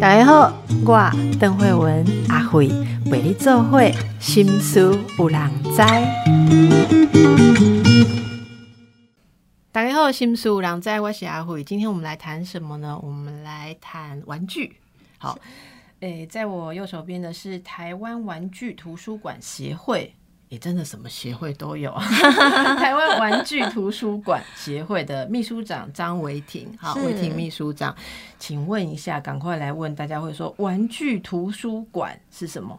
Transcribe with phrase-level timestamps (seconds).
[0.00, 0.52] 大家好，
[0.84, 2.68] 我邓慧文阿慧
[3.10, 5.78] 为你做会心思有人知。
[9.72, 11.64] 大家好，心思有人知，我是阿慧。
[11.64, 12.98] 今天我们来谈什么呢？
[13.02, 14.76] 我们来谈玩具。
[15.18, 15.38] 好，
[16.00, 20.14] 诶，在我右手边的是台湾玩具图书馆协会。
[20.48, 21.92] 也真的什么协会都有，
[22.78, 27.94] 台湾玩具图书馆协会的秘书长张维婷，好，维婷秘书长，
[28.38, 32.78] 请问一下，赶快来问大家会说玩具图书馆是什么？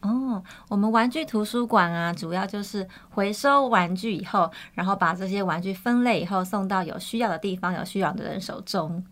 [0.00, 9.04] 哦，我们玩具图书馆啊，主要就是回收玩具以后，然后把这些玩具分类以后，送到有需要的地方、有需要的人手中。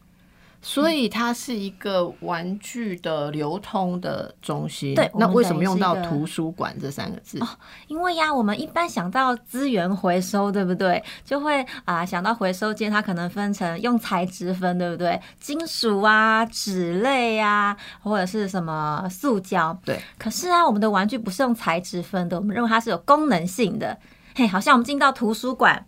[0.60, 4.94] 所以它是一个玩具的流通的中心。
[4.94, 7.38] 对，那为什么用到图书馆这三个字？
[7.40, 7.48] 哦，
[7.86, 11.02] 因为呀，我们一般想到资源回收，对不对？
[11.24, 15.20] 就会啊想到回收间，它可能分成用材质分，对不对？
[15.38, 19.78] 金属啊、纸类啊，或者是什么塑胶。
[19.84, 20.00] 对。
[20.18, 23.96] 可是啊，我们的玩具不是用材质分的，我们认为它是有功能性的。
[24.34, 25.86] 嘿，好像我们进到图书馆。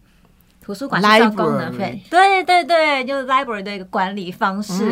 [0.68, 4.84] 图书馆是功能费，对对对，就是 library 的一个管理方式，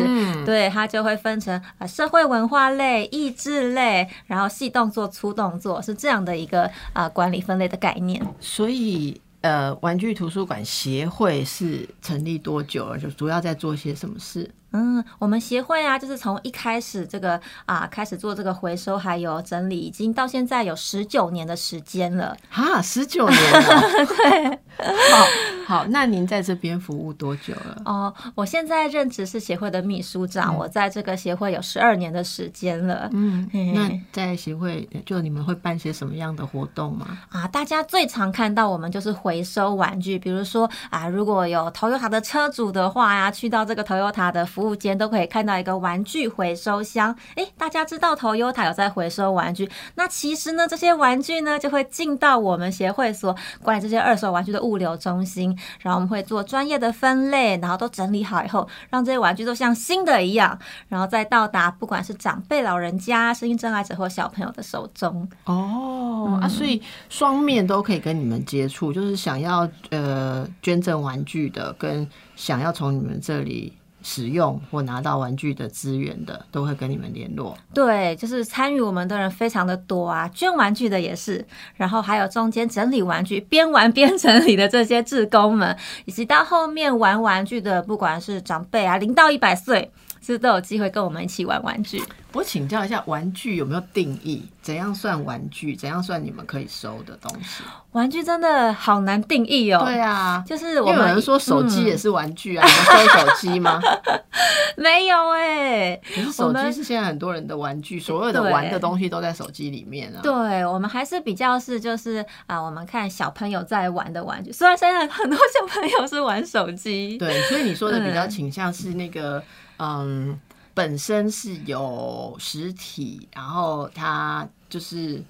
[0.43, 8.19] 对它就会分成呃社会文化类、益智类，然后细动作、粗动作，是这样的一个啊管理分类的概念。
[8.39, 12.97] 所以呃，玩具图书馆协会是成立多久了？
[12.97, 14.49] 就主要在做些什么事？
[14.71, 22.35] 嗯，我们协会啊，就是从一开始这个啊开始做这个回收还有整理，已经到现在有十九年的时间了。
[22.51, 23.81] 啊，十九年了。
[24.05, 24.59] 对，
[25.11, 25.25] 好，
[25.65, 27.81] 好，那您在这边服务多久了？
[27.85, 33.09] 哦，我现在任职是协会的秘书长，我在这个协会有十二年的时间了。
[33.13, 37.17] 嗯，那在协会就你们会办些什么样的活动吗？
[37.29, 44.45] 啊，大家最常看到我们就是回收玩具，比如说啊，如果有 Toyota 的车主的话呀，去到这个 Toyota 的。
[44.57, 65.29] 服务间都可以看到一个玩具回收箱，诶，大家知道头优塔有在回收玩具，那其实呢，这些玩具呢就会进到我们协会所管理这些二手玩具的物流中心，然后我们会做专业的分类，然后都整理好以后，让这些玩具都像新的一样，然后再到达不管是长辈、老人家、声音障碍者或小朋友的手中。
[65.45, 73.71] 哦，啊，所以双面都可以跟你们接触，就是想要呃捐赠玩具的，跟想要从你们这里。
[74.09, 77.57] 使用或拿到玩具的资源的，都会跟你们联络。
[77.73, 81.45] 对，就是参与我们的人非常的多啊，捐玩具的也是，
[81.75, 85.75] 然后还有中间整理玩具、边玩边整理的这些志工们，
[86.05, 89.91] 以及到后面玩玩具的，不管是长辈啊，零到一百岁。
[90.33, 92.01] 是都有机会跟我们一起玩玩具。
[92.33, 94.45] 我请教一下，玩具有没有定义？
[94.61, 95.75] 怎样算玩具？
[95.75, 97.63] 怎样算你们可以收的东西？
[97.93, 99.83] 玩具真的好难定义哦。
[99.85, 103.81] 对啊，就是我们有人说手机也是玩具啊，你们收手机吗？
[104.77, 110.19] 没有哎，可是手机是现在很多人的玩具，所有的玩的东西都在手机里面啊。
[110.21, 117.17] 对，我们还是比较是就是啊，我们看小朋友在玩的玩具，虽然现在很多小朋友是玩手机。
[117.17, 119.39] 对，所以你说的比较倾向是那个。
[119.39, 119.43] 嗯，
[119.77, 120.39] 嗯
[120.73, 125.23] 本身是有实体，然后它就是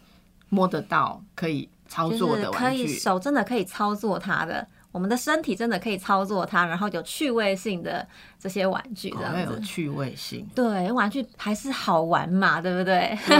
[0.49, 4.67] 摸得到，可以操作的玩具，手真的可以操作它的。
[4.97, 8.05] 我们的身体真的可以操作它，然后有趣味性的
[8.39, 10.43] 这些玩具，这样子有趣味性。
[10.55, 13.15] 对，玩具还是好玩嘛，对不对？
[13.27, 13.37] 对，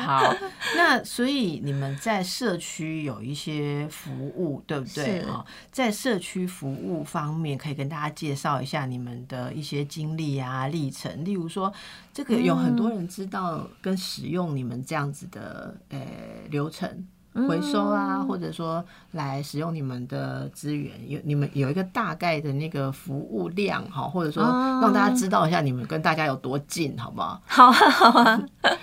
[0.00, 0.36] 好。
[0.76, 5.22] 那所以你们在社区有一些服务，对不对？
[5.22, 5.42] 啊，
[5.72, 11.24] 在社区服务方面，可以跟大家介绍一下你们的一些经历啊、历程。
[11.24, 11.72] 例如说，
[12.12, 15.98] 这个有很多人知道跟使用你们这样子的呃
[16.50, 17.06] 流程。
[17.48, 24.42] 回收啊，或者说来使用你们的资源，有你们有一个大概的那个服务量哈，或者说
[24.80, 27.42] 让大家知道一下你们跟大家有多近，好不好？
[27.46, 28.40] 好啊，好啊。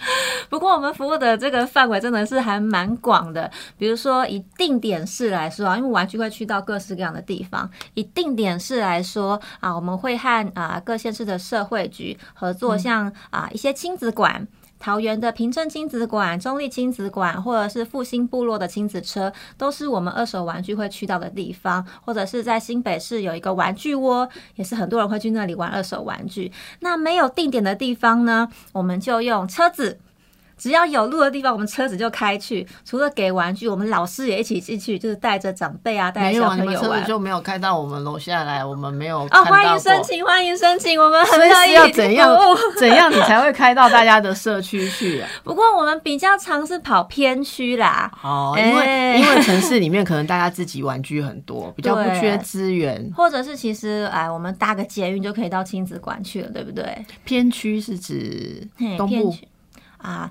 [0.50, 7.70] 不过我们服务的这个范围真的是还蛮广的，比如说以定点式来说啊，因为玩具会去到各式各样的地方。
[7.94, 14.46] 以定点式来说啊，我们会和啊各县市的社会局合作，像啊一些亲子馆。
[14.82, 21.86] 桃园的平镇亲子馆、中立亲子馆，或者是复兴部落的亲子车，都是我们二手玩具会去到的地方。
[22.04, 26.52] 或者是在新北市有一个玩具窝，也是很多人会去那里玩二手玩具。
[26.80, 30.00] 那没有定点的地方呢，我们就用车子。
[30.62, 32.68] 只要有路的地方，我们车子就开去。
[32.86, 37.04] 除了给玩具，我们老师也一起进去，就是带着长辈啊，带着小朋友玩。
[37.04, 39.44] 就没有开到我们楼下来，我们没有哦。
[39.46, 41.74] 欢迎申请，欢迎申请，我们很乐意。
[41.74, 42.38] 要怎样
[42.78, 45.28] 怎样你才会开到大家的社区去啊？
[45.44, 48.12] 不过我们比较常是跑偏区啦。
[48.22, 57.04] 哦，因为因为城市里面可能大家自己玩具很多，比较不缺资源，或者是其实哎，我们搭个捷运就可以到亲子馆去了，对不对？
[57.26, 59.36] 偏区是指东部。
[60.02, 60.30] 啊，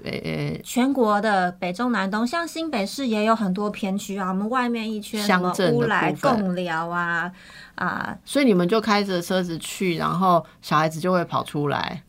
[0.64, 4.28] 全国的北中南东，像新北市也有很多片区啊。
[4.30, 7.30] 我们外面一圈什么乌来共寮啊
[7.76, 12.02] 啊，所以你们就开着车子去，然后小孩子就会跑出来，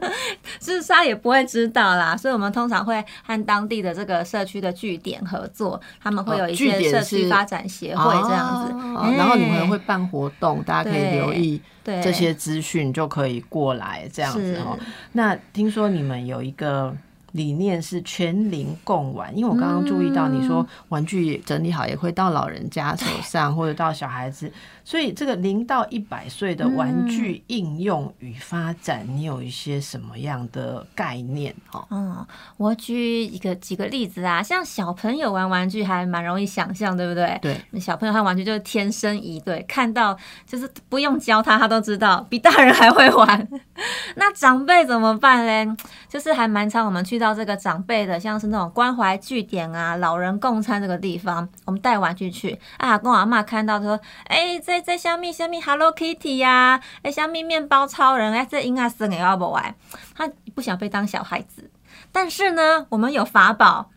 [0.60, 2.14] 是他也不会知道啦。
[2.14, 14.78] 所以我们通常会和当地的这个社区的据点合作，他们会有一些社区发展协会这样子，然后你们会办活动，大家可以留意这些资讯，就可以过来这样子哦。
[15.12, 16.94] 那听说你们有一个。
[17.36, 24.50] 理念是全龄共玩，因为我刚刚注意到你说玩具整理好也会到老人家手上，或者到小孩子。
[24.84, 31.52] 所以这个零到一百岁的玩具应用与发展，你有一些什么样的概念？
[31.68, 32.24] 哈，嗯，
[32.56, 37.36] 我举一个几个例子啊，像小朋友玩玩具还蛮容易想象，对不对？
[37.42, 40.16] 对，小朋友他玩具就是天生一对，看到
[40.46, 43.48] 就是不用教他，他都知道，比大人还会玩。
[44.14, 45.66] 那长辈怎么办嘞？
[46.08, 54.76] 就是还蛮常我们去到到这个长辈的，像是那种关怀据点啊，老人共餐这个地方，我们带玩具去啊，跟我阿妈看到说，哎，这。
[54.86, 59.74] 在虾米虾米 Hello Kitty 呀，哎虾米面包超人，哎这应该是也要不玩，
[60.14, 61.68] 他不想被当小孩子。
[62.12, 63.90] 但是呢，我们有法宝，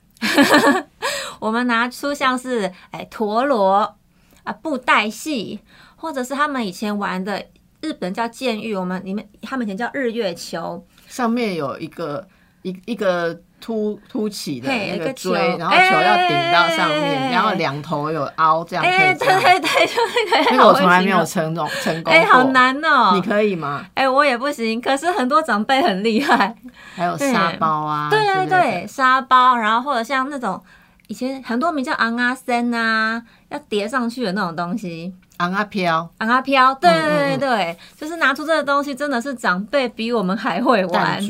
[1.40, 3.98] 我们拿出像是哎陀螺
[4.44, 5.60] 啊布袋戏，
[5.96, 7.46] 或者是他们以前玩的
[7.82, 12.28] 日本叫剑玉，我们你们他们以前叫日月球，上面有一个
[12.70, 13.38] 一一个。
[13.62, 18.98] 凸凸起的一个锥，然后球要顶到上面，然后两头有凹，这样可以。
[19.18, 19.94] 对对对，就
[20.32, 20.52] 那个。
[20.52, 22.14] 那个我从来没有成功成功。
[22.14, 23.12] 哎，好难哦！
[23.16, 23.86] 你可以吗？
[23.96, 24.80] 哎，我也不行。
[24.80, 26.56] 可是很多长辈很厉害。
[26.96, 28.08] 还有沙包啊。
[28.10, 30.64] 对对对，沙包，然后或者像那种
[31.08, 35.14] 以前很多名叫昂阿森啊，要叠上去的那种东西。
[35.40, 41.22] 昂阿飘，昂阿飘，对对对对，就是拿出这个东西，真的是长辈比我们还会玩。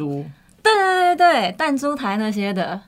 [0.74, 2.80] 对对对对弹珠台那些的，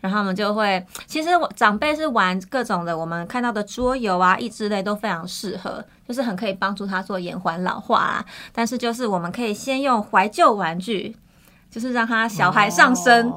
[0.00, 8.24] 然后我们就会，其实长辈是玩各种的，我们看到的桌游啊、益智类都非常适合，就是很可以帮助他做延缓老化啊。
[8.52, 11.16] 但是就是我们可以先用怀旧玩具，
[11.70, 13.30] 就是让他小孩上身，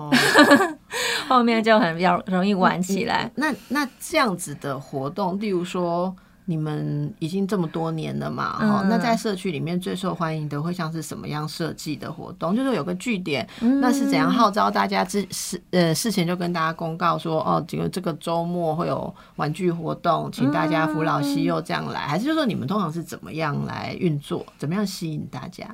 [1.28, 3.32] 后面就很比较容易玩起来。
[3.36, 6.16] 那那这样子的活动，例如说。
[6.46, 8.58] 你们已经这么多年了嘛？
[8.60, 12.56] 哈，那在社区里面最受欢迎的会像是什么样设计的活动？
[12.56, 13.48] 就是有个据点，
[13.82, 15.04] 那是怎样号召大家？
[15.04, 24.46] 之事呃事前就跟大家公告说，哦，这个这个周末会有玩具活动，请大家扶老携幼这样来，还是就说你们通常是怎么样来运作？
[24.58, 25.68] 怎么样吸引大家？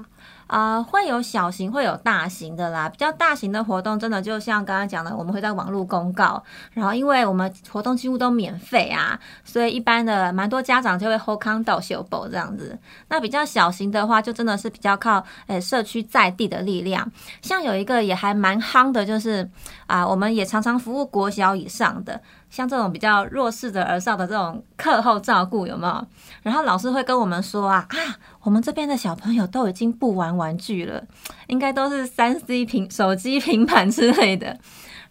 [0.52, 2.90] 啊，会有小型，会有大型的啦。
[2.90, 6.44] 比较大型的活动，真的就像刚刚讲的，我们会在网络公告。
[6.74, 12.78] 然后，因为我们活动几乎都免费啊，所以一般的蛮多家长就会 hold 康到秀宝这样子。
[13.08, 17.10] 那比较小型的话，就真的是比较靠诶社区在地的力量。
[17.42, 19.50] 像有一个也还蛮夯的，就是
[19.88, 22.22] 啊，我们也常常服务国小以上的。
[22.52, 26.08] 像这种比较弱势的儿少的这种课后照顾有没有？
[26.44, 27.98] 然后老师会跟我们说啊啊，
[28.42, 31.02] 我们这边的小朋友都已经不玩玩具了，
[31.48, 34.60] 应该都是三 C 平手机、平板之类的。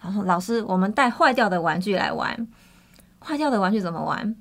[0.03, 2.47] 然后老师，我们带坏掉的玩具来玩，
[3.19, 4.37] 坏掉的玩具怎么玩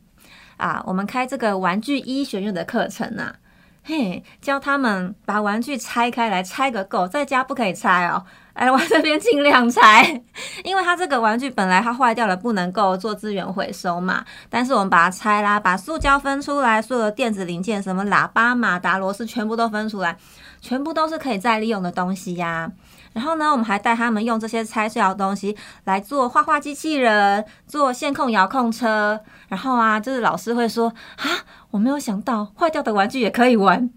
[0.58, 0.84] 啊？
[0.86, 3.36] 我们开这个玩具医学院的课程啊，
[3.84, 8.26] 嘿，教他们把玩具拆开来，拆个够，在家不可以拆哦。
[8.54, 10.22] 哎，我这边尽量拆，
[10.66, 14.26] 因为它这个玩具本来它坏掉了，不能够做资源回收嘛。
[14.50, 20.18] 但是我们把它拆啦，把塑胶分出来，所有的电子零件，什么喇叭、马达、螺丝，全部都分出来，
[20.60, 22.70] 全部都是可以再利用的东西呀。
[23.14, 29.20] 然后呢，我们还带他们用这些拆碎的东西来做画画机器人，做线控遥控车。
[29.48, 31.26] 然后啊，就是老师会说啊，
[31.72, 33.90] 我没有想到坏掉的玩具也可以玩。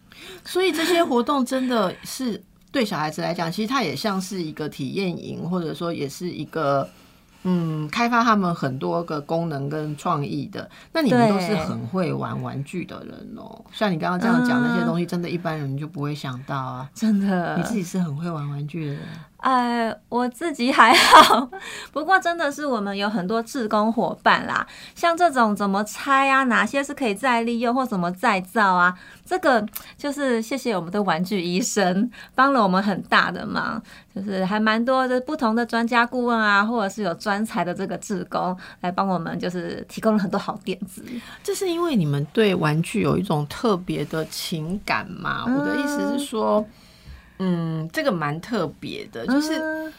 [0.45, 2.45] 所以这些活动真的是。
[2.73, 6.89] 对小孩子来讲，其实它也像是一个体验营，或者说也是一个
[7.45, 10.71] 嗯，开发他们很多个功能跟创意的。
[10.93, 16.89] 那你们都是很会玩玩具的人哦，像你刚刚这样讲那些东西，真的一般人就不会想到啊。
[16.95, 19.03] 真的，你自己是很会玩玩具的人
[19.43, 21.51] 哎，我自己还好，
[21.93, 28.97] 不过真的是我们有很多志工伙伴啦，像这种怎么拆啊，哪些是可以再利用或怎么再造啊，
[29.27, 29.67] 这个
[29.99, 33.83] 就是谢谢我们的玩具医生帮了我们很大的忙，
[34.15, 41.05] 就是还蛮多的不同的专家顾问啊，或者是有专才的这个志工来帮我们，就是提供了很多好点子。
[41.43, 45.45] 这是因为你们对玩具有一种特别的情感嘛？
[45.47, 46.65] 我的意思是说。
[47.45, 49.93] 嗯，这个蛮特别的，就是，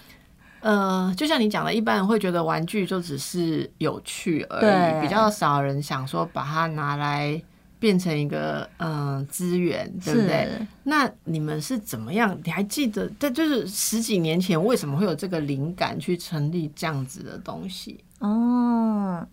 [0.61, 7.41] 呃，就像你讲的，一般人会觉得玩具就只是有趣而已，比较少人想说把它拿来
[7.79, 10.47] 变成一个嗯资源，对不对？
[10.83, 12.39] 那你们是怎么样？
[12.45, 18.01] 你还记得，这就是十几年前为什么会有这个灵感去成立这样子的东西？
[18.19, 19.27] 哦。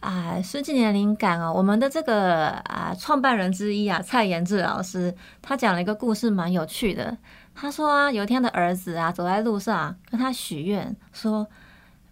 [0.00, 1.50] 啊，十几年灵感哦！
[1.50, 7.16] 我们的这个啊，创办人之一啊，蔡延志老师，他讲了一个故事，蛮有趣的。
[7.54, 11.46] 他说啊，有一天他的儿子啊，走在路上，跟他许愿说：“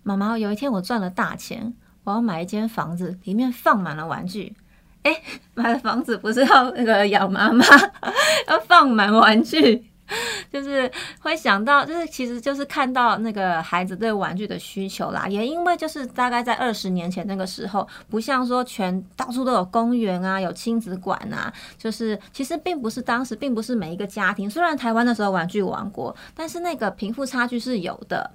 [0.02, 4.56] 妈妈，有一天我赚了大钱，我要买一间房子，里面放满了玩具。”
[5.02, 5.12] 哎，
[5.54, 7.64] 买了房子不是要那个养妈妈，
[8.46, 9.91] 要放满玩具。
[10.52, 10.90] 就是
[11.20, 28.30] 会想到，就是其实就是看到那个孩子对玩具的需求啦，也因为就是大概在二十年前那个时候，不像说全到处都有公园啊，有亲子馆啊，就是其实并不是当时并不是每一个家庭，虽然台湾那时候玩具王国，但是那个贫富差距是有的。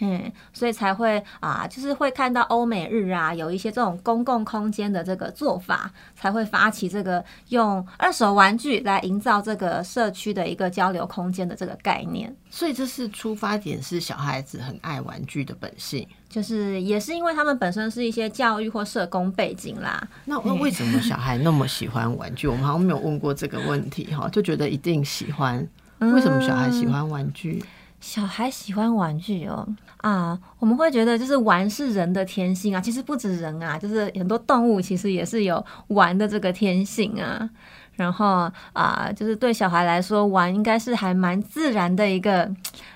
[0.00, 12.34] 嗯，所以才会啊，就是会看到欧美日啊，有一些这种公共空间的这个做法，才会发起这个用二手玩具来营造这个社区的一个交流空间的这个概念。
[12.50, 20.06] 所以这是出发点是小孩子很爱玩具的本性，就是也是因为他们本身是一些教育或社工背景啦。
[20.24, 22.46] 那那为什么小孩那么喜欢玩具？
[22.46, 25.66] 我们好像没有问过这个问题哈，就觉得一定喜欢。
[25.98, 27.62] 为什么小孩喜欢玩具？
[28.00, 29.66] 小孩喜欢玩具哦
[29.98, 37.48] 啊，我们会觉得就是玩是人的天性啊，其实不止人啊，就是很多动物其实也是有玩的这个天性啊。
[37.96, 42.48] 然后啊，就是对小孩来说，玩应该是还蛮自然的一个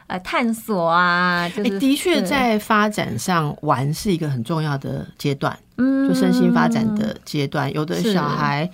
[0.07, 1.49] 呃探索啊。
[1.49, 7.73] 就是的确在发展上，玩是一个很重要的阶段，嗯，就身心发展的阶段。
[7.73, 8.71] 有的小孩，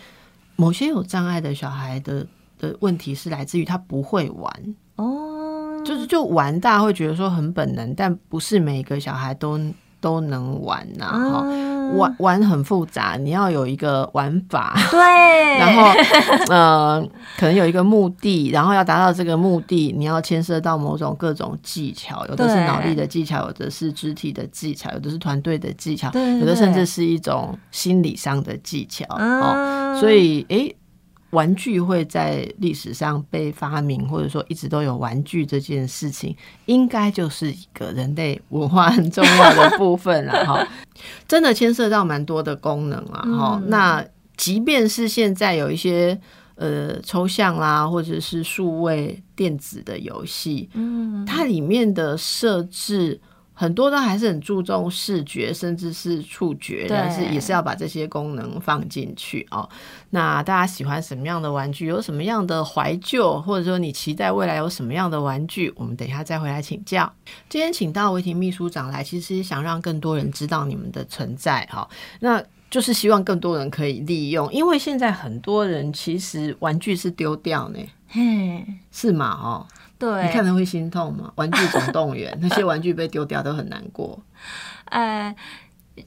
[0.57, 2.27] 某些有障碍的小孩的
[2.59, 5.38] 的问题是来自于他不会玩哦。
[5.89, 9.59] 就是就玩，大家会觉得说很本能，但不是每个小孩都
[10.03, 11.07] 都能玩呐。
[11.07, 11.41] 哈，
[11.97, 15.91] 玩玩很复杂，你要有一个玩法，对，然后
[16.51, 17.01] 呃，
[17.39, 29.07] 可能有一个目的，然后要达到这个目的，你要牵涉到某种各种技巧，有的是脑力的技巧，有的是肢体的技巧，有的是团队的技巧，有的甚至是一种心理上的技巧。
[29.17, 30.77] 哦，所以诶。
[31.31, 36.35] 玩具会在历史上被发明，或者说一直都有玩具这件事情，
[36.67, 40.67] 应该就是一个人类文化很重要的部分了 哈。
[41.27, 43.63] 真的牵涉到蛮多的功能啊哈。
[43.67, 44.05] 那
[44.37, 46.19] 即便是现在有一些
[46.55, 53.21] 呃抽象啦，或者是数位电子的游戏，嗯，它里面的设置。
[53.61, 59.69] 很多都还是很注重视觉，甚至是触觉，但是也是要把这些功能放进去哦。
[60.11, 61.87] 那大家喜欢什么样的玩具？
[61.87, 65.73] 有什么样的怀旧，或者说你期待未来有什么样的玩具？
[65.75, 67.13] 我们等一下再回来请教。
[67.49, 71.89] 今天请到维婷秘书长来，其实想让更多人知道你们的存在哈。
[72.21, 79.37] 那就是希望更多人可以利用，因为现在很多人其实玩具是丢掉呢，嘿，是吗？
[79.43, 79.67] 哦。
[79.99, 81.31] 对，你看了会心痛吗？
[81.37, 84.19] 玩具总动员那些玩具被丢掉都很难过。
[84.91, 85.35] 呃，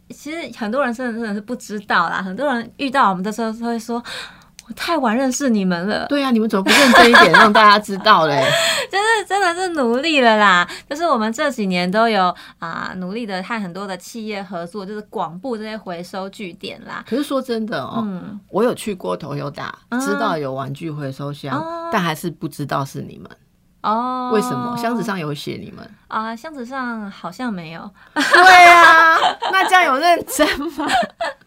[0.10, 2.22] 其实很多人真的真的是不知道啦。
[2.22, 4.02] 很多人遇到我们的时候会说
[4.68, 8.42] ：“我太晚认识你们了。”对呀，你们怎么不认真一点，让大家知道嘞？
[8.92, 10.68] 就是真的是努力了啦。
[10.90, 17.04] 就是我们这几年都有啊，努力的和很多的企业合作，就是广布这些回收据点啦。
[17.08, 18.06] 可是说真的哦，
[18.50, 23.30] 我有去过头有打，知道有玩具回收箱，但还是不知道是你们。
[23.82, 26.36] 哦，为什么箱子上有写你们啊？
[26.36, 27.90] 箱子上好像没有。
[28.14, 29.18] 对啊，
[29.52, 30.48] 那这样有认真
[30.78, 30.88] 吗？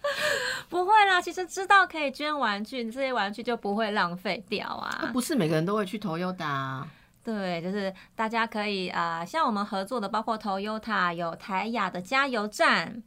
[0.68, 5.10] 不会啦，其实知道可以捐玩具，这些玩具就不会浪费掉啊。
[5.12, 6.86] 不是每个人都会去投优达。
[7.22, 13.02] 对，就是大家可以啊，像我们合作的，包括投优塔，有台雅的加油站。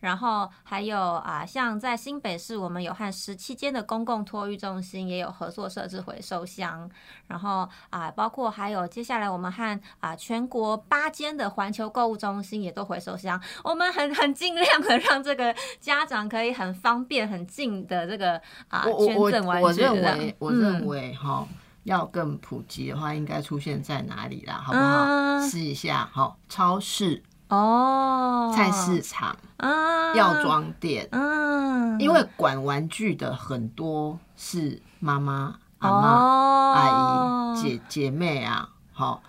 [0.00, 6.90] 然后还有啊，像在新北市，我们有和十七间的公共托育中心也有合作设置回收箱。
[7.26, 13.40] 然后啊，包括还有接下来我们和啊全国八间的环球购物中心也都回收箱。
[13.62, 19.16] 我们很很尽量的让这个家长可以很方便、很近的这个啊捐赠。
[19.20, 21.46] 我认为，我认为哈，
[21.84, 24.54] 要更普及的话，应该出现在哪里啦？
[24.54, 25.46] 好不好？
[25.46, 38.68] 试一下，哈，超市哦，菜市场啊，药妆店，嗯，因为管玩具的很多是妈妈、阿妈、哦阿姨、姐姐妹啊。
[38.92, 39.22] 好，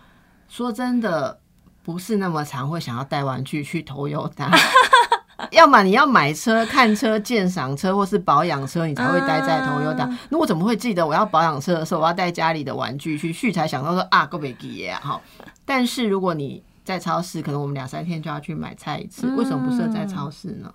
[0.48, 1.40] 说真的，
[1.84, 4.52] 不是那么常会想要带玩具去投油单。
[5.50, 10.16] 要么你要买车、看车、鉴赏车，或是保养车，你才会待在头优档。
[10.30, 13.34] 那我怎么会记得我要保养车的时候，我要带家里的玩具去？
[13.34, 15.02] 去才想到说啊，够没记啊！
[15.04, 15.20] 哈，
[15.66, 20.72] 但是如果你在超市，可能我们两三天就要去买菜一次，为什么不设在超市呢？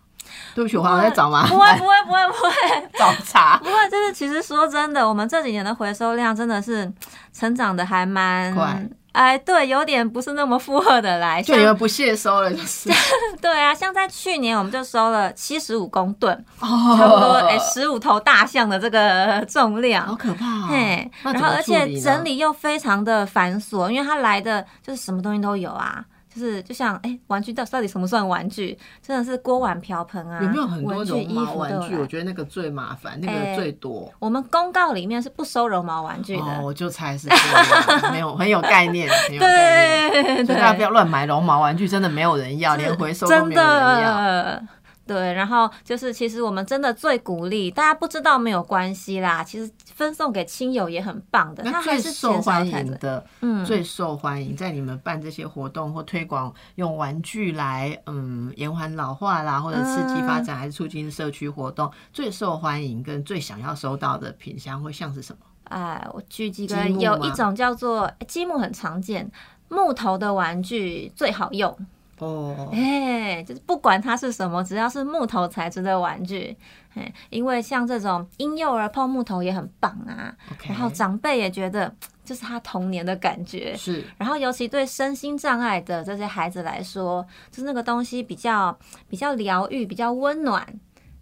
[0.55, 3.57] 对不起，我好像在找麻不会不会不会不 会找茬。
[3.63, 6.93] 不会，就是其实说真的，我们这几年的回收量真的是
[7.33, 8.89] 成长的还蛮快。
[9.17, 12.91] 哎，对，有点不是那么负荷的来，就你们不屑收了，就是。
[13.41, 20.67] 对啊，像在去年我们就收了七十五公吨，哦，差不多哎十五头大象的这个 重量，好可怕。
[20.69, 26.05] 嘿，然后而且整理又非常的繁琐，因为它来的就是什么东西都有啊。
[26.37, 28.79] 就是就像哎，玩具到到底什么算玩具？
[29.01, 31.97] 真的是锅碗瓢盆啊，有没有很多绒毛玩具？
[31.97, 34.13] 我觉得那个最麻烦，那个最多。
[34.19, 44.61] 我们公告里面是不收绒毛玩具的，哦，我就猜是这样，没有 很有概念，很有概念，所以大家不要乱买绒毛玩具，真的没有人要，连回收都没有人要。
[45.07, 51.63] 对，然后就是其实我们真的最鼓励大家不知道没有关系啦，其实分送给亲友也很棒的。
[51.63, 65.39] 那最受欢迎的，嗯，最受欢迎在你们办这些活动或推广用玩具来，嗯，延缓老化啦，或者刺激发展，还是促进社区活动，最受欢迎跟最想要收到的品相会像是什么？
[65.65, 69.31] 哎，我举几个，有一种叫做积木，很常见，
[69.69, 71.77] 木头的玩具最好用。
[72.19, 76.57] 哦，哎，就是不管它是什么，只要是木头材质的玩具，
[76.95, 80.35] 哎，因为像这种婴幼儿碰木头也很棒啊。
[80.67, 81.95] 然后长辈也觉得
[82.25, 83.77] 就是他童年的感觉。
[83.77, 84.03] 是。
[84.17, 88.77] 然后尤其对身心障碍的这些孩子来说，就是那个东西比较
[89.09, 90.67] 比较疗愈，比较温暖，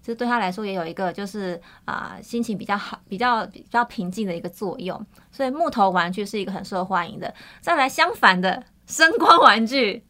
[0.00, 5.04] 就对他来说也有一个就是啊心情比较好、比较比较平静的一个作用。
[5.32, 7.34] 所以木头玩具是一个很受欢迎的。
[7.60, 10.04] 再来相反的声光玩具。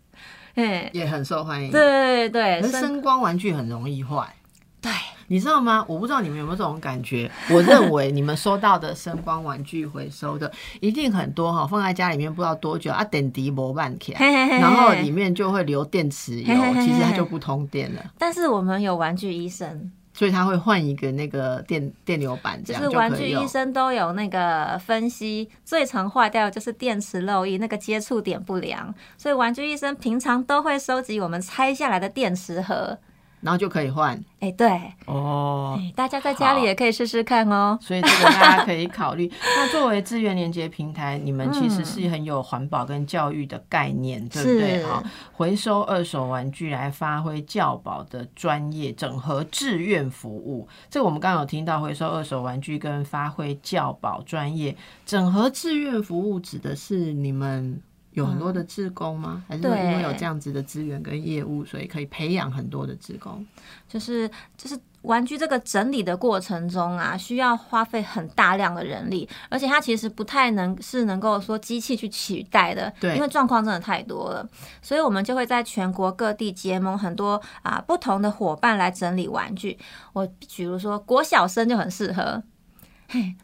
[0.93, 1.71] 也很受欢迎。
[1.71, 4.35] 对对对，可是声光玩具很容易坏。
[4.81, 4.93] 对，
[5.29, 5.83] 你知道吗？
[5.89, 7.31] 我不知道你们有没有这种感觉。
[7.51, 14.19] 我认为你们收到的声光玩具回收的一定很多哈，放在家里面不知道多久啊，等迪摩半天，
[14.61, 18.05] 然后里面就会留电池油，其实它就不通电了。
[18.19, 19.91] 但是我们有玩具医生。
[20.15, 28.95] 所以他会换一个那个电电流板，这样就是玩具医生都有那个分析，最常坏掉就是电池漏液，那个接触点不良。
[29.19, 32.97] 所以玩具医生平常都会收集我们拆下来的电池盒。
[33.45, 37.79] 然后就可以换，哎，对，哦，大家在家里也可以试试看哦。
[37.79, 39.31] 所以这个大家可以考虑。
[39.55, 44.83] 那作为资源连接平台，你们其实是很有环保跟教育的概念，对不对？
[44.85, 50.67] 好，回收二手玩具来发挥教保的专业，整合志愿服务。
[50.89, 57.79] 这个我们刚刚有听到，回收二手玩具跟发挥教保专业，整合志愿服务指的是你们。
[58.15, 59.45] 有很多的志工吗？
[59.49, 63.45] 还是因为有这样子的资源跟业务，所以可以培养很多的志工？
[63.89, 74.49] 就是就是玩具这个整理的过程中啊，需要花费很大量的人力，而且它其实不太能是能够说机器去取代的，对，因为状况真的太多了，
[74.81, 79.77] 所以我们就会在全国各地结盟很多啊不同的伙伴来整理玩具。
[80.13, 82.43] 我比如说国小生就很适合。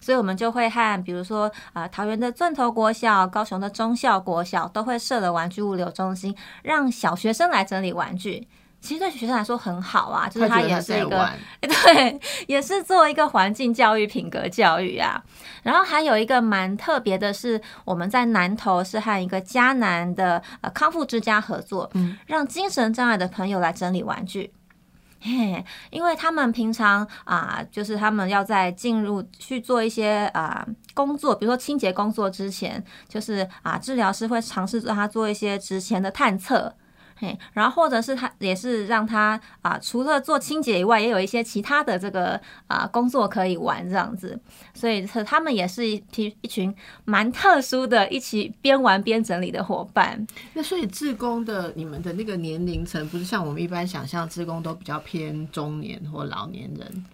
[0.00, 8.48] 所以，我们就会和比如说啊，桃园的钻头国小、高雄的中校国小都会设了玩具物流中心，让小学生来整理玩具。
[8.80, 15.22] 其实对学生来说很好啊，就是它也是一个 对，也是做一个环境教育、品格教育啊。
[15.62, 24.50] 然后还有一个蛮特别的是，我们在南投是和一个迦南的呃康复之家合作，嗯，让精神障碍的朋友来整理玩具。
[25.20, 36.74] 嘿，因为他们平常啊，就是他们要在进入去做一些啊工作，比如说清洁工作之前，就是啊治疗师会尝试让他做一些之前的探测。
[37.20, 44.40] 嘿，然后或者是他也是让他啊，除了做清洁以外，也有一些其他的这个啊工作可以玩这样子，
[44.72, 50.26] 所以他们也是一批一群蛮特殊的，一起边玩边整理的伙伴。
[50.54, 57.04] 那所以志工的你们的那个年龄层，不是像我们一般想象，志工都比较偏中年或老年人。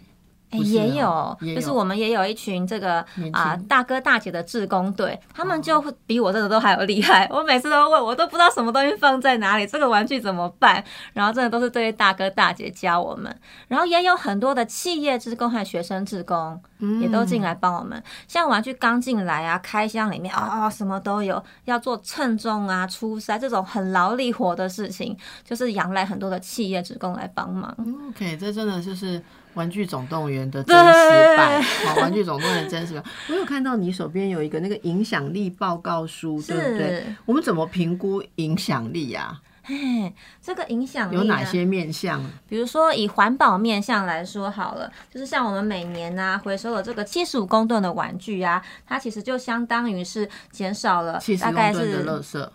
[0.59, 7.29] 也哦有，就是我们也有一群这个啊、大哥大姐的志工队，他们就会比我这个都还要厉害。
[7.33, 10.83] 我每次都问，我都不知道什么东西放在哪里，这个玩具怎么办？
[11.13, 13.35] 然后真的都是这些大哥大姐教我们。
[13.69, 16.61] 然后也有很多的企业志工和学生志工
[17.01, 18.03] 也都进来帮我们。
[18.29, 27.75] 像玩具刚进来啊，开箱里面啊、什么都有，要做称重啊、出塞这种很劳力活的事情，就是仰赖很多的企业职工来帮忙。
[27.79, 29.19] 嗯 OK，这真的就是
[29.57, 33.03] 《玩具总动员》的真实版，好，《玩具总动员》真实版。
[33.29, 37.05] 我有看到你手边有一个那个影响力报告书，对不对？
[37.25, 42.23] 我们怎么评估影响力呀、嘿，这个影响力、啊、有哪些面向？
[42.49, 52.47] 比如说以环保面向来说好了，就是像我们每年呢、回收了这个七十五公吨的玩具啊，它其实就相当于是减少了大概是垃圾，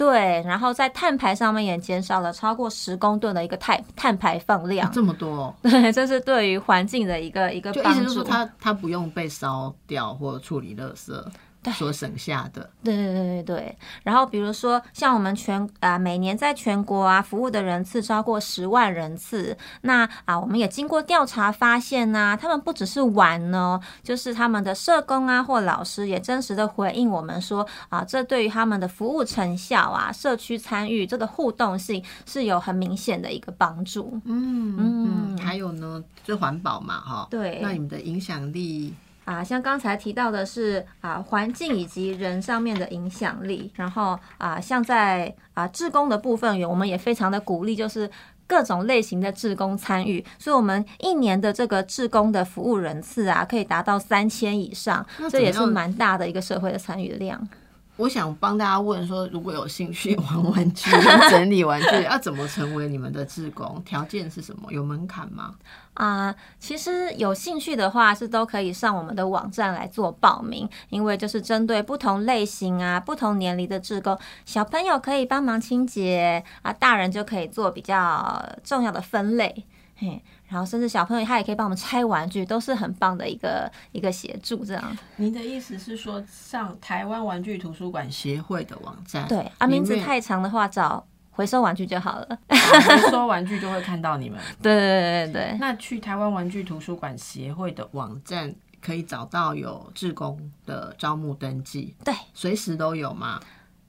[0.00, 4.90] 对，然后在碳排上面也减少了超过十公吨的一个碳碳排放量。
[4.90, 8.24] 这么多、哦， 对，这是对于环境的一个一个帮助就意思就是说。
[8.24, 11.30] 它它不用被烧掉或处理垃圾对
[11.72, 12.70] 所省下的。
[12.82, 34.20] 对对对对对，然后比如说像我们全啊、每年在全国啊服务的人次超过十万人次，那啊我们也经过调查发现呢、他们不只是玩呢，就是他们的社工啊或老师也真实的回应我们说啊，这对于他们的服务成效啊、社区参与这个互动性是有很明显的一个帮助。
[34.24, 37.28] 嗯嗯，还有呢，就环保嘛，哈。
[37.30, 38.94] 对那你们的影响力，
[39.30, 48.10] 啊，像刚才提到的是啊，环境以及人上面的影响力，然后啊，像在啊志工的部分，我们也非常的鼓励，就是
[48.48, 57.48] 各种类型的志工参与，所以我们一年的这个志工的服务人次啊，可以达到三千以上，这也是蛮大的一个社会的参与量。
[57.96, 63.80] 我想帮大家问说，如果有兴趣玩玩具、跟 整理玩具，要怎么成为你们的志工？
[63.84, 64.72] 条件是什么？
[64.72, 65.54] 有门槛吗？
[65.94, 84.96] 啊、其实有兴趣的话是都可以上我们的网站来做报名，因为就是针对不同类型啊、不同年龄的志工，小朋友可以帮忙清洁啊，大人就可以做比较重要的分类，嘿，然后甚至小朋友他也可以帮我们拆玩具，都是很棒的一个一个协助，这样。
[85.16, 91.06] 您的意思是说，上台湾玩具图书馆协会的网站，对啊，名字太长的话找
[91.40, 94.38] 回收玩具就好了，回收玩具就会看到你们。
[94.60, 95.56] 对对对对对。
[95.58, 103.40] 那去台湾玩具图书馆协会的网站可以找到有志工的招募登记，对，随时都有吗？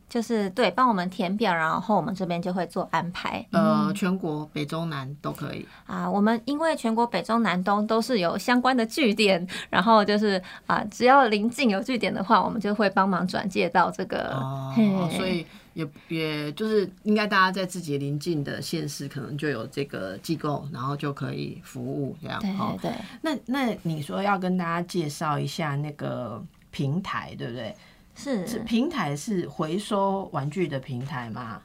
[0.08, 3.46] 就是对，帮我们填表，然后我们这边就会做安排。
[3.52, 5.68] 呃，全国北中南都可以。
[5.86, 14.34] 啊，我们因为全国北中南东都是有相关的据点，然后就是啊，只要临近有据点的话，我们就会帮忙转介到这个。
[14.36, 22.40] 哦嘿，所以也也就是应该大家在自己邻近的县市，可能就有这个机构，然后就可以服务这样。
[22.42, 27.76] 对对，那那你说要跟大家介绍一下那个平台，对不对？
[28.14, 31.62] 是是，平台是回收玩具的平台吗？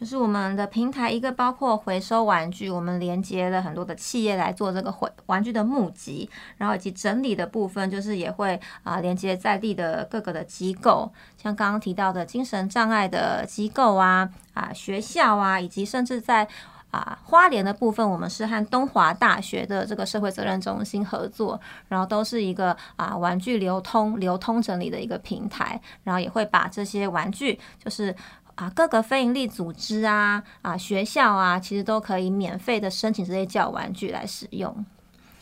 [0.00, 16.48] 就是我们的平台一个包括回收玩具，我们连接了很多的企业来做这个回玩具的募集，然后以及整理的部分，就是也会啊连接在地的各个的机构，像刚刚提到的精神障碍的机构啊啊学校啊，以及甚至在。
[16.90, 28.12] 啊，花莲的部分，我们是和东华大学的这个社会责任中心合作，然后都是一个啊玩具流通、流通整理的一个平台，然后也会把这些玩具，就是
[28.60, 34.84] 啊各个非营利组织啊、啊学校啊，其实都可以免费的申请这些教玩具来使用。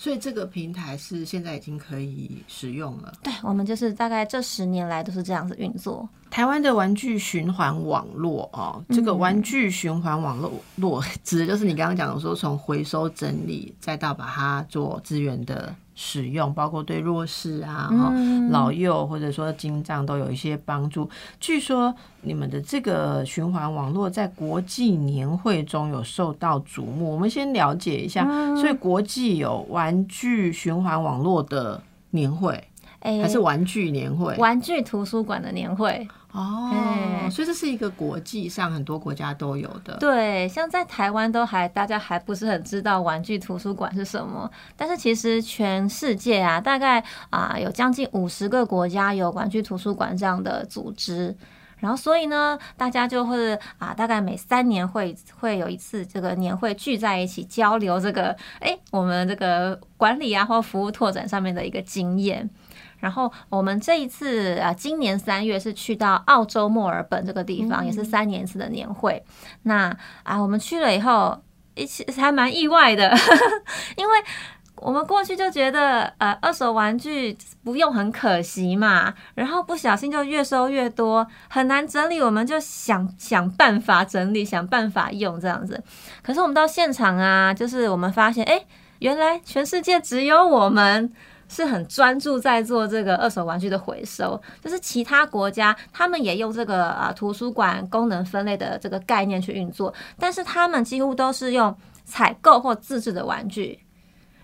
[0.00, 3.12] 所以这个平台是现在已经可以使用了。
[3.20, 6.08] 对，我们就是大概这十年来都是这样子运作。
[6.30, 18.12] 台湾的玩具循环网络哦，这个玩具循环网络络指的就是你刚刚讲的说，从回收整理再到把它做资源的使用，包括对弱势啊、哈、
[18.50, 21.10] 老幼或者说精障都有一些帮助。
[21.40, 28.24] 据说你们的这个循环网络在国际年会中有受到瞩目，我们先了解一下。
[28.54, 32.62] 所以国际有玩具循环网络的年会，
[33.00, 34.36] 哎、还是玩具年会？
[34.36, 36.06] 玩具图书馆的年会？
[36.38, 39.96] 哦，哎所以这是一个国际上很多国家都有的。
[39.98, 51.36] 对，像在台湾都还大家还不是很知道玩具图书馆是什么，但是其实全世界啊，大概啊有将近五十个国家有玩具图书馆这样的组织。
[51.80, 62.48] 然后，所以呢，大家就会啊，大概每三年会会有一次这个年会聚在一起交流这个，哎，我们这个管理啊或服务拓展上面的一个经验。
[62.98, 69.24] 然后我们这一次啊，今年三月是去到澳洲墨尔本这个地方，也是三年一次的年会。
[69.62, 71.40] 那啊，我们去了以后，
[71.74, 73.10] 一起还蛮意外的，
[73.96, 74.14] 因为
[74.80, 85.82] 我们过去就觉得，呃，二手玩具不用很可惜嘛，然后不小心就越收越多，很难整理，我们就想想办法整理，想办法用这样子。
[86.22, 88.64] 可是我们到现场啊，就是我们发现，哎，
[89.00, 91.12] 原来全世界只有我们
[91.48, 103.80] 是很专注在做这个二手玩具的回收，就是其他国家他们也用这个啊图书馆功能分类的这个概念去运作，但是他们几乎都是用采购或自制的玩具。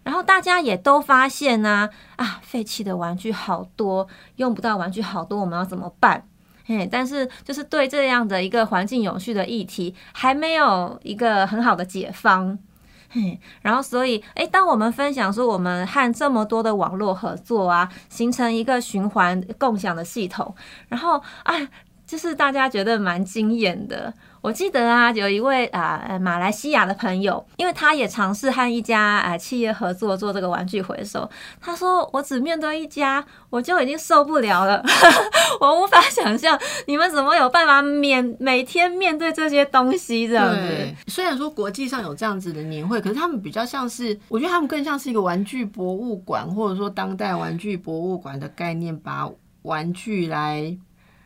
[0.03, 6.27] 然后大家也都发现呢，啊，废弃的玩具好多，用不到玩具好多，我们要怎么办？
[6.67, 12.59] 嘿，但是就是对这样的一个环境永续的议题，还没有一个很好的解方。
[13.61, 20.55] 然后所以，哎，当我们分享说我们和这么多的网络合作啊，形成一个循环共享的系统，
[20.89, 21.55] 然后啊，
[22.07, 24.13] 就是大家觉得蛮惊艳的。
[24.41, 31.27] 我记得啊，有一位啊马来西亚的朋友，因为他也尝试和一家啊企业合作做这个玩具回收。
[31.63, 34.85] 他说：“我只面对一家，我就已经受不了了，
[35.63, 49.27] 我无法想象你们怎么有办法面每天面对这些东西这样子。”虽然说国际上有这样子的年会，可是他们比较像是，我觉得他们更像是一个玩具博物馆，或者说当代玩具博物馆的概念，把
[49.63, 50.77] 玩具来。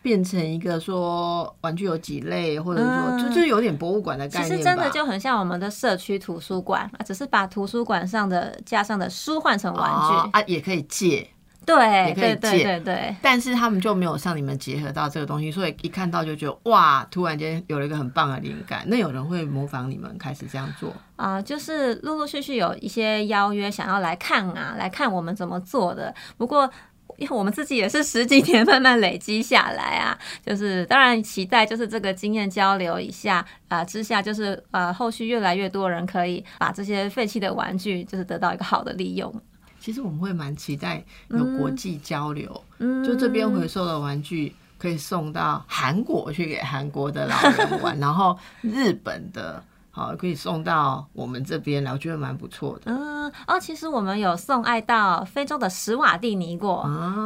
[0.09, 11.29] 变成一个说玩具有几类，或者说就就有点博物馆的概念其实真的就很像我们的社区图书馆啊，只是把图书馆上的架上的书换成玩具啊，也可以借，
[11.67, 13.17] 对，也可以借，对对。
[13.21, 18.83] 但是他们就没有像你们结合到这个东西，所以一看到就觉得哇，突然间有了一个很棒的灵感。
[18.87, 21.43] 那有人会模仿你们开始这样做啊？
[21.43, 26.15] 就是陆陆续续有一些邀约想要来看啊，来看我们怎么做的。
[26.39, 26.71] 不过。
[27.19, 39.35] 因为我们自己也是十几年慢慢累积下来啊，就是当然期待就是这个经验交流一下啊之下，就是呃后续越来越多人可以把这些废弃的玩具就是得到一个好的利用。
[39.81, 42.65] 其实我们会蛮期待有国际交流，
[43.05, 49.63] 就这边回收的玩具可以送到韩国去给韩国的老人玩， 然后日本的。
[49.99, 52.93] 好，可以送到我们这边来，我觉得蛮不错的。
[52.93, 56.83] 嗯，哦，其实我们有送爱到非洲的史瓦蒂尼过。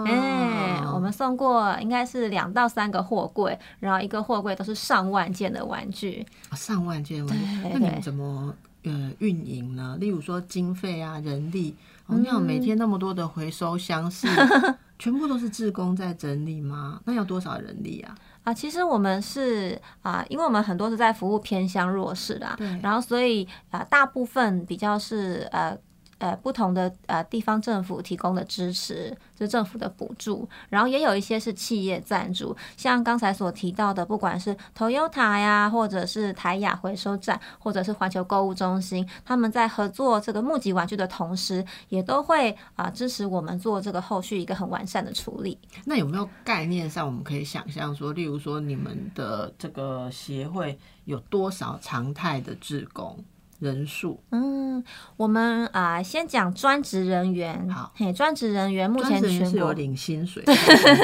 [0.07, 6.27] 哎，我们送过应该是两到三个货柜，然后一个货柜都是上万件的玩具。
[6.53, 8.55] 上万件玩具，那你们怎么
[8.85, 9.99] 呃运营呢？
[10.01, 14.27] 例如说经费啊、人力，哦，你每天那么多的回收箱是
[14.99, 17.01] 全部都是志工在整理吗？
[17.05, 18.15] 那要多少人力啊？
[18.45, 25.77] 啊，其实我们是啊，因为我们很多是在服务偏向弱势的，然后所以啊，大部分比较是呃。
[26.23, 45.59] 呃，不同的呃地方政府提供的支持，是政府的补助，然后也有一些是企业赞助，像刚才所提到的，不管是 Toyota 呀，或者是台雅回收站，或者是环球购物中心，他们在合作这个募集玩具的同时，也都会啊支持我们做这个后续一个很完善的处理。
[45.85, 53.19] 那有没有概念上，我们可以想象说，例如说你们的这个协会有多少常态的志工？
[53.63, 54.83] 人数，嗯，
[55.17, 57.71] 我们啊，先讲专职人员。
[57.71, 60.43] 好，嘿，专职人员目前全国有领薪水，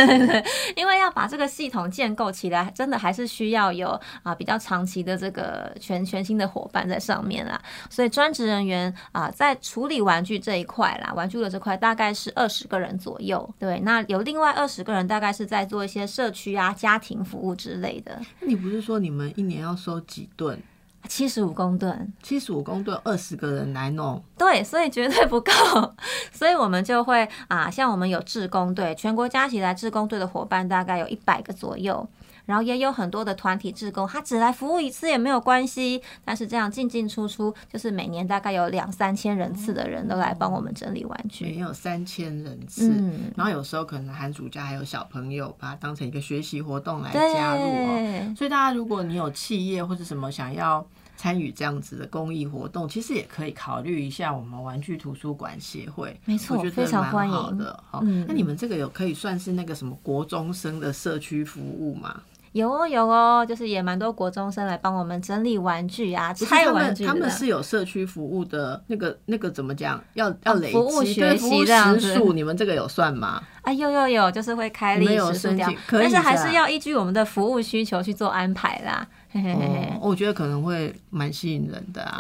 [0.75, 3.89] 因为要把这个系统建构起来，真的还是需要有
[4.25, 7.63] 啊比较长期的这个全全新的伙伴在上面啦。
[7.89, 13.49] 所以专职人员啊，在处理玩具这一块啦，玩具的这块大概是二十个人左右。
[13.57, 18.21] 对，那有另外二十个人，大概是在做一些社区啊、家庭服务之类的。
[18.41, 20.61] 你不是说你们一年要收几吨？
[21.07, 25.53] 七十五公吨，七十五公吨，二十个人来弄，对，所以绝对不够，
[26.33, 32.07] 所以我们就会啊，像我们有志工队，全国加起来志工队的伙伴大概有一百个左右，
[32.49, 42.89] 然后也有很多的团体志工，他只来服务一次也没有关系，但是这样进进出出，就是每年大概有两三千人次的人都来帮我们整理玩具，每年有三千人次，
[43.37, 50.87] 然后有时候可能寒暑假还有小朋友把它当成一个学习活动来加入哦，所以大家如果你有企业或者什么想要。
[51.21, 56.17] 参与这样子的公益活动，其实也可以考虑一下我们玩具图书馆协会。
[56.25, 57.83] 没错，非常欢迎的。
[57.91, 62.23] 好，那你们这个有可以算是那个什么国中生的社区服务吗？
[62.59, 67.07] 有哦，有哦，就是也蛮多国中生来帮我们整理玩具啊，拆玩具。
[67.07, 70.03] 他们是有社区服务的那个那个怎么讲？
[70.15, 72.19] 要要累积服务学习这样子。
[72.35, 73.41] 你们这个有算吗？
[73.63, 79.07] 啊，有有有，就是会开立时数掉，但是还是要依据我们的服务需求去做安排啦。
[79.35, 82.19] 哦，我觉得可能会蛮吸引人的啊，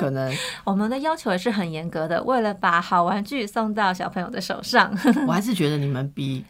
[0.00, 0.32] 可能
[0.64, 4.90] 我们的要求也是很严格的，为了把好玩具送到小朋友的手上。
[5.26, 6.44] 我还是觉得你们比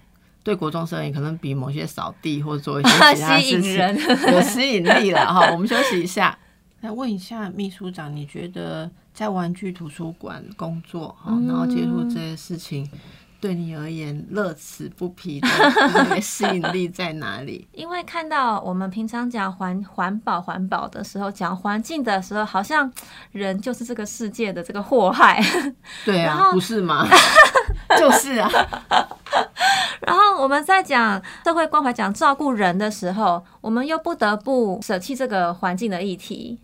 [0.48, 3.78] 对国中生也可能比某些扫地或者做一些 其他事情
[4.32, 5.50] 有吸引力了哈。
[5.52, 6.38] 我们休息一下。
[6.80, 12.88] 来问一下秘书长，你觉得在玩具图书馆工作哈，然后接触这些事情，
[13.40, 17.68] 对你而言乐此不疲的吸引力在哪里？
[17.72, 22.92] 因为看到我们平常讲环环保环保的时候，讲环境的时候，好像
[23.30, 25.40] 人就是这个世界的这个祸害。
[26.04, 27.06] 对啊，不是吗？
[27.98, 28.50] 就是啊。
[30.00, 36.58] 然后我们在讲社会关怀、讲照顾人的时候，我们又不得不舍弃这个环境的议题。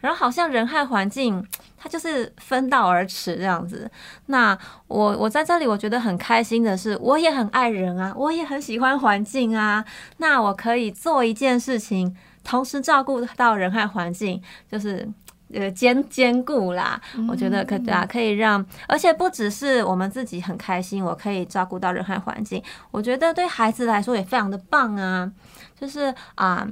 [0.00, 1.42] 然后好像人和环境，
[1.84, 3.90] 它就是分道而驰这样子。
[4.26, 9.84] 那我我在这里，我觉得很开心的是，我也很爱人啊，我也很喜欢环境啊。
[10.16, 14.42] 那我可以做一件事情，同时照顾到人和环境，
[14.72, 15.06] 就是
[15.52, 16.98] 呃兼兼顾啦。
[17.28, 22.62] 我觉得可对啊可以让，而且不只是我们自己很开心，我可以照顾到人和环境。
[22.90, 25.30] 我觉得对孩子来说也非常的棒啊，
[25.78, 26.66] 就是啊，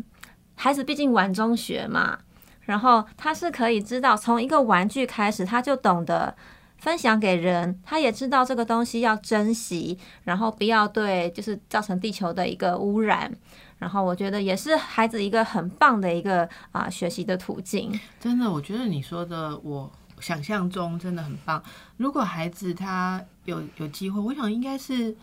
[0.55, 2.18] 孩子毕竟玩中学嘛。
[2.64, 6.35] 然后他是可以知道，从一个玩具开始，他就懂得
[6.79, 13.33] 分享给人，他也知道这个东西要珍惜，然后不要对，就是造成地球的一个污染。
[13.79, 17.98] 然后我觉得也是孩子一个很棒的一个啊学习的途径。
[18.20, 21.61] 真的，我觉得你说的，我想象中真的很棒。
[21.96, 25.16] 如果孩子他有有机会，我想应该是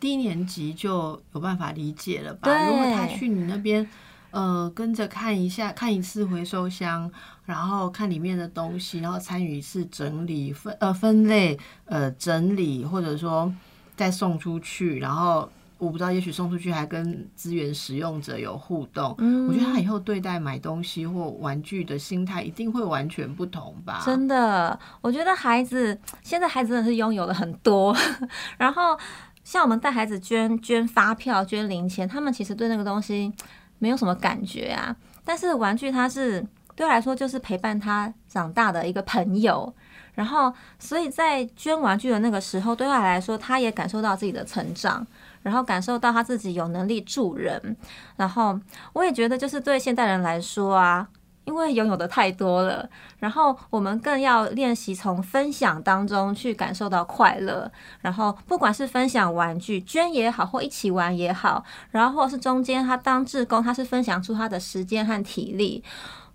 [0.00, 2.66] 低年级就有办法理解了吧？
[2.66, 3.88] 如果他去你那边。
[4.32, 7.08] 呃，跟着看一下，看一次回收箱，
[7.44, 13.52] 然后看里面的东西，然后参与一次整理分呃分类呃整理，或者说
[13.94, 19.14] 再送出去，然后我不知道，也许送出去还跟资源使用者有互动。
[19.18, 24.02] 嗯，我觉得他以后对待买东西或玩具的心态一定会完全不同吧。
[24.02, 27.94] 真的，我觉得孩子现在孩子真的是拥有了很多，
[28.56, 28.98] 然后
[29.44, 33.30] 像我们带孩子捐捐发票、捐零钱，他们其实对那个东西。
[33.82, 36.40] 没有什么感觉啊，但是玩具它是
[36.76, 39.74] 对我来说就是陪伴他长大的一个朋友，
[40.14, 45.04] 然后所以在捐玩具的那个时候，对他来说他也感受到自己的成长，
[45.42, 47.76] 然后感受到他自己有能力助人，
[48.14, 48.56] 然后
[48.92, 51.08] 我也觉得就是对现代人来说啊。
[51.44, 57.70] 因为拥有的太多了，然后我们更要练习从分享当中去感受到快乐。
[58.00, 65.82] 然后不管是分享玩具、捐也好，或一起玩也好，然后或是中间他当志工，他是分享出他的时间和体力，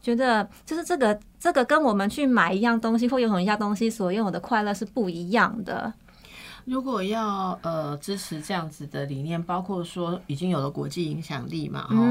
[0.02, 5.94] 觉得就是这个这个跟我们去买一样东西或拥有一样东西所拥有的快乐是不一样的。
[6.68, 12.06] 如果要呃支持这样子的理念，包括说已经有了国际影响力嘛，然后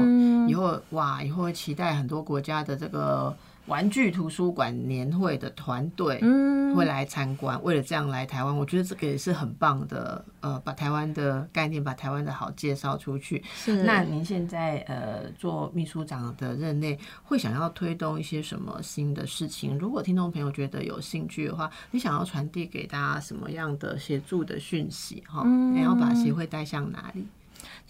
[0.49, 3.33] 以后哇，以后会期待很多国家的这个。
[3.67, 6.19] 玩具图书馆年会的团队
[6.73, 10.23] 会来参观，为了这样来台湾，我觉得这个也是很棒的。
[10.39, 13.43] 呃，把台湾的概念，把台湾的好介绍出去。
[13.53, 13.83] 是。
[13.83, 19.77] 那您现在呃做秘书长的任内，会想要推动一些什么新的事情？
[19.77, 25.21] 如果听众朋友觉得有兴趣的话，你想要传递给大家什么样的协助的讯息？
[25.27, 27.27] 哈，你要把协会带向哪里？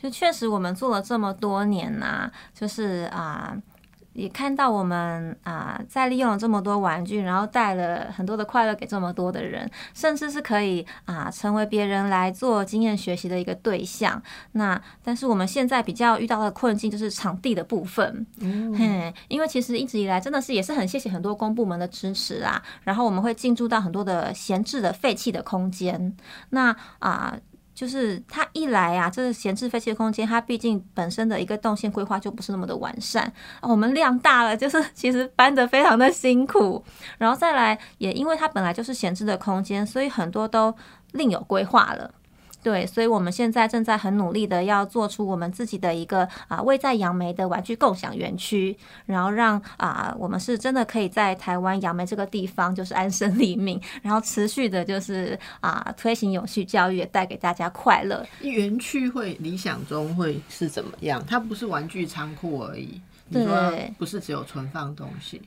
[0.02, 3.56] 就确实，我们做了这么多年呐，就是啊。
[4.17, 14.19] 也看到我们啊，在利用了这么多玩具，然后带了很多的快乐给这么多的人，甚至是可以啊成为别人来做经验学习的一个对象。
[14.53, 26.17] 那但是我们现在比较遇到的困境就是场地的部分，嗯，因为其实一直以来真的是也是很谢谢很多公部门的支持啊，然后我们会进驻到很多的闲置的废弃的空间，
[26.49, 27.38] 那啊。
[27.78, 33.32] 就是它一来啊，这是闲置废弃的空间，它毕竟本身的一个动线规划就不是那么的完善。
[33.62, 36.84] 我们量大了，就是其实搬得非常的辛苦。
[37.20, 40.74] 然后再来，也因为它本来就是闲置的空间，所以很多都
[41.12, 42.10] 另有规划了。
[42.67, 58.27] 对，所以我们现在正在很努力的要做出我们自己的一个啊，位在杨梅的玩具共享园区，然后让啊，我们是真的可以在台湾杨梅这个地方就是安身立命，然后持续的就是啊，推行永续教育，带给大家快乐。
[58.41, 61.25] 园区会理想中会是怎么样？
[61.25, 62.99] 它不是玩具仓库而已，
[63.32, 65.41] 对不是只有存放东西。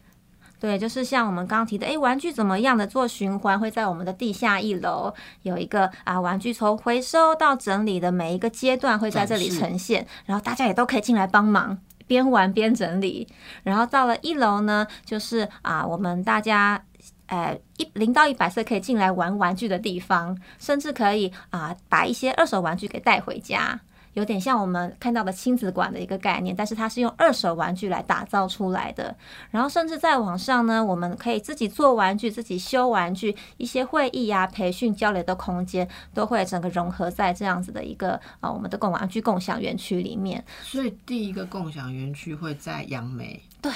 [0.61, 13.27] 对，就是像我们刚刚提的，哎，玩具怎么样的做循环，会在我们的地下一楼有一个啊，玩具从回收到整理的每一个阶段会在这里呈现，然后大家也都可以进来帮忙，边玩边整理。
[13.63, 16.85] 然后到了一楼呢，就是啊，我们大家，
[17.27, 23.81] 呃，一零到一百岁可以进来玩玩具的地方，甚至可以啊，把一些二手玩具给带回家。
[24.15, 29.17] 有点像我们看到的亲子馆的一个概念，但是它是用二手玩具来打造出来的。
[29.51, 40.45] 然后甚至在网上呢，我们可以自己做玩具、自己修玩具，一些会议呀、培训、交流的空间都会整个融合在这样子的一个啊我们的共玩具共享园区里面。
[40.63, 43.43] 所以第一个共享园区会在杨梅。
[43.63, 43.73] 对。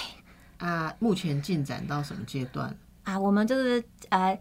[0.58, 2.74] 啊，目前进展到什么阶段？
[3.02, 4.38] 啊，我们就是呃，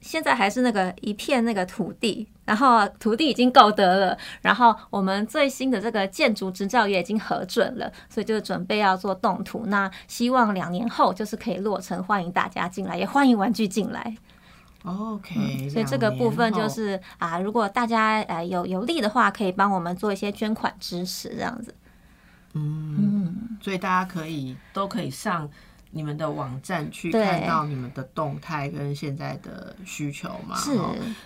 [0.00, 9.64] 现在还是那个一片那个土地，然后土地已经购得了，然后我们最新的这个建筑执照也已经核准了，所以就准备要做动土。
[9.66, 14.16] 那希望两年后就是可以落成，欢迎大家进来，也欢迎玩具进来。
[14.84, 21.72] OK，所以这个部分就是啊，如果大家呃有有力的话，可以帮我们做一些捐款支持，这样子。
[22.54, 25.48] 嗯所以大家可以都可以上
[25.92, 30.56] 你们的网站去看到你们的动态跟现在的需求嘛。
[30.56, 30.76] 是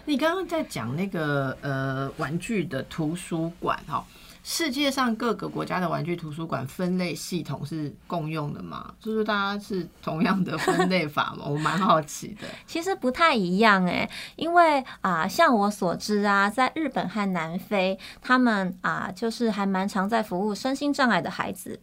[0.04, 4.04] 你刚刚在讲那个呃玩具的图书馆哈，
[4.48, 8.94] 世界上各个国家的玩具图书馆分类系统是共用的吗？
[9.02, 11.44] 就是大家是同样的分类法吗？
[11.50, 12.46] 我蛮好奇的。
[12.64, 21.80] 其实不太一样诶，因为啊、像我所知啊，在日本和南非，他们啊、就是还蛮常在服务身心障碍的孩子，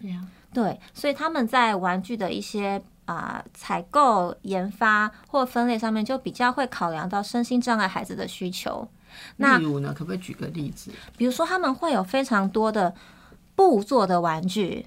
[0.53, 8.87] 对所以他们在玩具的一些啊、采购、研发或分类上面，就比较会考量到身心障碍孩子的需求。
[9.37, 10.91] 那例如呢，可不可以举个例子？
[11.17, 12.93] 比如说，他们会有非常多的
[13.55, 14.85] 布做的玩具。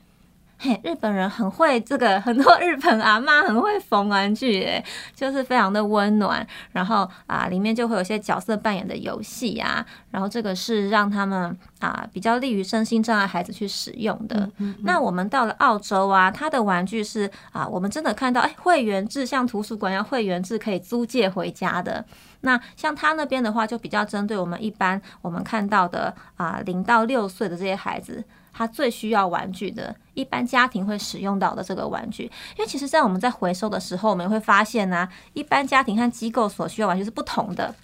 [0.58, 4.82] 嘿，日本人很会这个，很多日本阿妈很会缝玩具，哎，
[5.14, 6.46] 就是非常的温暖。
[6.72, 14.50] 然后啊，里面就会有些角色扮演的游戏啊，然后这个是让他们啊比较利于身心障碍孩子去使用的。
[14.78, 22.02] 那我们到了澳洲啊，他的玩具是啊，我们真的看到哎会员制，像图书馆一样会员制可以租借回家的。
[22.40, 32.24] 那像他那边的话，就比较针对我们一般我们看到的啊零到六岁的这些孩子，他最需要玩具的，一般家庭会使用到的这个玩具。
[32.56, 37.74] 因为其实，在我们在回收的时候，我们会发现呢、一般家庭和机构所需要玩具是不同的。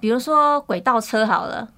[0.00, 1.68] 比如说轨道车好了。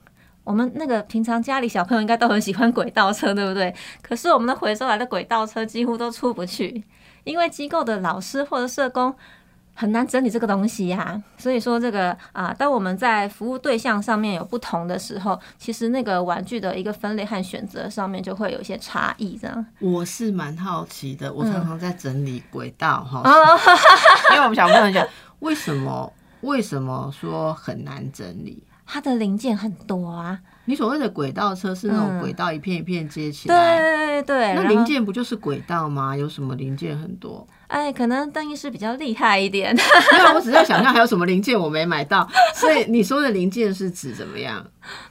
[0.47, 3.75] 我们那个平常家里小朋友应该都很喜欢轨道车，对不对？
[4.01, 6.85] 可是我们的回收来的轨道车几乎都出不去，
[7.25, 9.13] 因为机构的老师或者社工
[9.79, 19.67] 很难整理这个东西呀、所以说这个啊，当我们在服务对象上面有不同的时候，其实那个玩具的一个分类和选择上面就会有一些差异，这样。
[19.79, 23.61] 我是蛮好奇的，我嗯常常在整理轨道哈，哦
[24.33, 25.07] 因为我们想问一下，
[25.41, 26.11] 为什么
[26.41, 28.63] 为什么说很难整理？
[28.87, 36.17] 它的零件很多啊，你所谓的轨道车是那种嗯轨道一片一片接起来，对对，那零件不就是轨道吗？
[36.17, 37.47] 有什么零件很多？
[37.69, 39.75] 哎，可能邓医师比较厉害一点。
[40.13, 42.29] 没有，我只是在想象还有什么零件我没买到。
[42.55, 44.65] 所以你说的零件是指怎么样？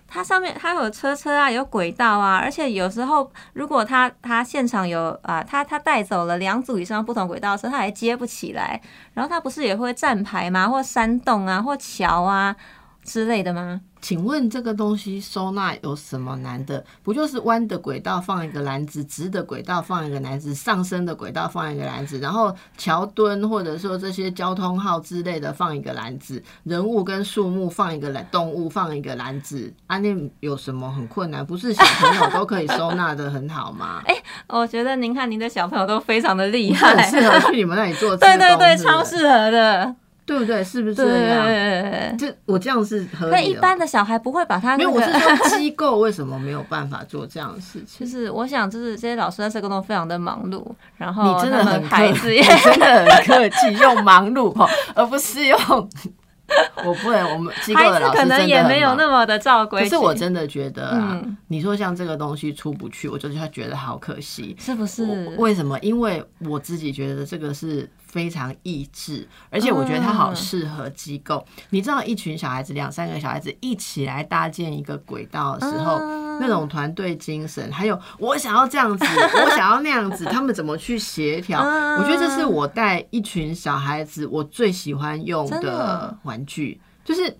[0.08, 8.82] 它上面它有车车啊，有轨道啊，而且有时候如果他他现场有啊，他他带走了两组以上不同轨道的车，他还接不起来。
[9.14, 10.70] 然后他不是也会站牌吗？
[10.70, 12.56] 或山洞啊，或桥啊
[13.04, 13.82] 之类的吗？
[14.06, 16.86] 请问这个东西收纳有什么难的？
[17.02, 31.44] 不就是弯的轨道放一个篮子，直的轨道放一个篮子，上升的轨道放一个篮子，然后桥墩或者说这些交通号之类的放一个篮子，人物跟树木放一个篮，动物放一个篮子，啊，那有什么很困难？
[31.44, 34.04] 不是小朋友都可以收纳的很好吗？
[34.06, 34.16] 哎
[34.50, 39.96] 我觉得您看您的小朋友都非常的厉害很，适合去你们那里做对对对，超适合的，
[40.26, 40.64] 对不对？
[40.64, 42.18] 是不是这样？
[42.18, 43.50] 这我这样是合那理的。
[43.52, 48.12] 一般的小孩不会把他没有，我是说机构为什么没有办法做这样的事情就？
[48.12, 50.66] 是我想，就是这些老师在社工都非常的忙碌，
[50.98, 55.60] 然后你真的很孩子也 你真的很客气，用忙碌哦，而不是用
[56.86, 58.94] 我不能，我们机构孩的老师子可能也没有。
[58.96, 59.82] 那么的照规。
[59.82, 64.56] 可是我真的觉得啊，嗯你说像这个东西出不去，我就是觉得好可惜。
[64.60, 65.04] 是不是？
[65.04, 65.78] 我为什么？
[65.80, 71.46] 因为我自己觉得这个是非常益智，而且我觉得它好适合机构。
[71.72, 81.60] 你知道，一群小孩子，两三个小孩子一起来搭建一个轨道的时候，嗯那种团队精神，还有我想要这样子，我想要那样子，他们怎么去协调？
[81.60, 87.36] 嗯我觉得这是我带一群小孩子我最喜欢用的的玩具，就是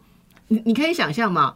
[0.50, 1.56] 你你可以想象嘛。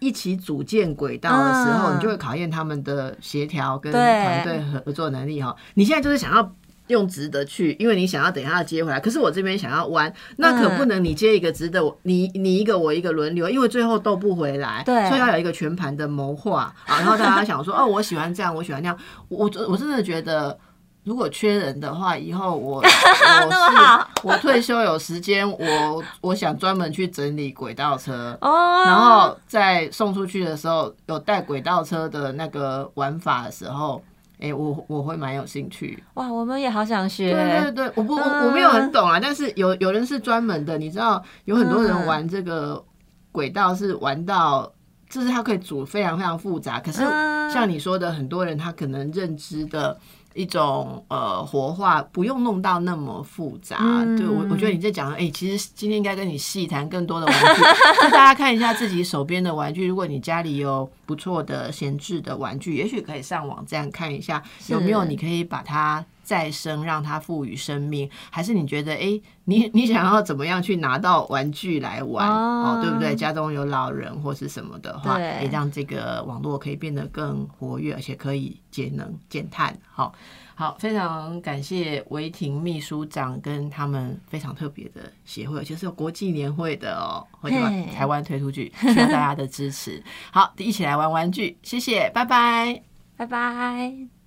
[0.00, 5.52] 一起组建轨道的时候，嗯你就会考验他们的协调跟团队合作能力哈。
[5.74, 6.54] 你现在就是想要
[6.88, 16.98] 用直的去，因为你想要等一下接回来，可是我这边想要弯，那可不能你接一个直的，我你你一个我一个轮流，因为最后斗不回来，对所以要有一个全盘的谋划啊。
[16.98, 20.58] 然后大家 想说，哦，我喜欢这样，我喜欢那样，我我真的觉得。
[21.04, 34.02] 如果缺人的话，以后我 我我退休有时间，我我想专门去整理轨道车，哦，然后在送出去的时候，有带轨道车的那个玩法的时候，
[34.40, 36.02] 哎、我我会蛮有兴趣。
[36.14, 37.32] 哇，我们也好想学。
[37.32, 42.84] 对对对，我不我我没有很懂啊，但是有有人是专门的，你知道，有很多人玩这个
[43.32, 44.72] 轨道是玩到。
[45.10, 49.98] 就是它可以组非常非常复杂，可是嗯像你说的，很多人他可能认知的
[50.34, 53.76] 一种呃活化，不用弄到那么复杂。
[53.80, 57.62] 嗯对我，我觉得你在讲，哎、其实今天应该跟你细谈更多的玩具，
[58.02, 59.86] 就大家看一下自己手边的玩具。
[59.86, 73.16] 如果你家里有不错的闲置的玩具，也许可以上网站看一下有没有你可以把它再生，让它赋予生命，还是你觉得，哎、你你想要怎么样去拿到玩具来玩哦哦对不对？
[73.16, 79.74] 家中有老人或是什么的话，对也让这个网络可以变得更活跃，而且可以节能减碳。
[79.90, 80.12] 好，
[80.54, 90.02] 好，非常感谢维婷秘书长跟他们非常特别的协会，而且是有国际年会的哦，会把台湾推出去，需要大家的支持。
[90.30, 92.82] 好，一起来玩玩具，谢谢，拜拜。
[93.16, 94.17] 拜拜。